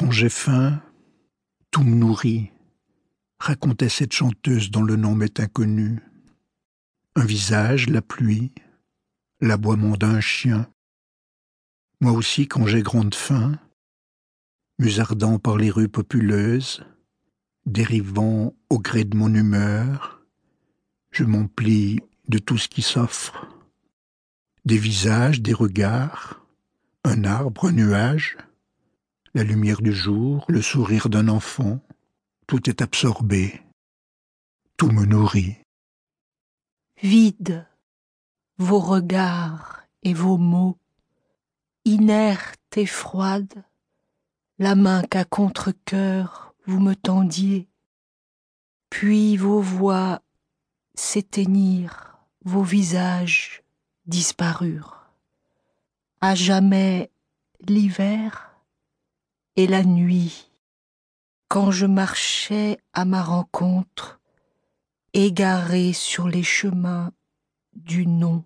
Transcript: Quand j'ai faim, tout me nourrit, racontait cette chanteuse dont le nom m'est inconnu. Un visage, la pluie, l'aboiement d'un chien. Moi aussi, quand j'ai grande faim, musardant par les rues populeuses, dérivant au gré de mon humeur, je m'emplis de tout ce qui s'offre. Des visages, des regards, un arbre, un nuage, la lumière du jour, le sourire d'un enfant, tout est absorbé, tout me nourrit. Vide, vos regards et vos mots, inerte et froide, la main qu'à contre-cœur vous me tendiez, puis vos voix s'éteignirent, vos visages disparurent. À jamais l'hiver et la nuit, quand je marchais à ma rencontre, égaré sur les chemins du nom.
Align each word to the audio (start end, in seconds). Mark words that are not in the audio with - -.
Quand 0.00 0.12
j'ai 0.12 0.30
faim, 0.30 0.80
tout 1.70 1.82
me 1.82 1.94
nourrit, 1.94 2.52
racontait 3.38 3.90
cette 3.90 4.14
chanteuse 4.14 4.70
dont 4.70 4.82
le 4.82 4.96
nom 4.96 5.14
m'est 5.14 5.40
inconnu. 5.40 6.00
Un 7.16 7.24
visage, 7.26 7.86
la 7.90 8.00
pluie, 8.00 8.50
l'aboiement 9.42 9.98
d'un 9.98 10.22
chien. 10.22 10.70
Moi 12.00 12.12
aussi, 12.12 12.48
quand 12.48 12.64
j'ai 12.64 12.80
grande 12.80 13.14
faim, 13.14 13.58
musardant 14.78 15.38
par 15.38 15.58
les 15.58 15.70
rues 15.70 15.90
populeuses, 15.90 16.82
dérivant 17.66 18.54
au 18.70 18.78
gré 18.78 19.04
de 19.04 19.18
mon 19.18 19.34
humeur, 19.34 20.22
je 21.10 21.24
m'emplis 21.24 22.00
de 22.26 22.38
tout 22.38 22.56
ce 22.56 22.68
qui 22.68 22.80
s'offre. 22.80 23.48
Des 24.64 24.78
visages, 24.78 25.42
des 25.42 25.52
regards, 25.52 26.42
un 27.04 27.24
arbre, 27.24 27.66
un 27.66 27.72
nuage, 27.72 28.38
la 29.34 29.44
lumière 29.44 29.80
du 29.80 29.92
jour, 29.92 30.44
le 30.48 30.60
sourire 30.60 31.08
d'un 31.08 31.28
enfant, 31.28 31.80
tout 32.46 32.68
est 32.68 32.82
absorbé, 32.82 33.62
tout 34.76 34.90
me 34.90 35.04
nourrit. 35.04 35.56
Vide, 37.02 37.66
vos 38.58 38.80
regards 38.80 39.82
et 40.02 40.14
vos 40.14 40.36
mots, 40.36 40.78
inerte 41.84 42.76
et 42.76 42.86
froide, 42.86 43.64
la 44.58 44.74
main 44.74 45.02
qu'à 45.02 45.24
contre-cœur 45.24 46.54
vous 46.66 46.80
me 46.80 46.94
tendiez, 46.94 47.68
puis 48.90 49.36
vos 49.36 49.60
voix 49.60 50.22
s'éteignirent, 50.94 52.18
vos 52.44 52.62
visages 52.62 53.62
disparurent. 54.06 55.06
À 56.20 56.34
jamais 56.34 57.10
l'hiver 57.60 58.49
et 59.56 59.66
la 59.66 59.84
nuit, 59.84 60.50
quand 61.48 61.70
je 61.70 61.86
marchais 61.86 62.78
à 62.92 63.04
ma 63.04 63.22
rencontre, 63.22 64.20
égaré 65.12 65.92
sur 65.92 66.28
les 66.28 66.42
chemins 66.42 67.12
du 67.72 68.06
nom. 68.06 68.44